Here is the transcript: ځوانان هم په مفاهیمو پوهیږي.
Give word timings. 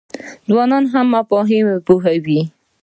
ځوانان 0.49 0.83
هم 0.93 1.07
په 1.11 1.11
مفاهیمو 1.13 1.75
پوهیږي. 1.87 2.41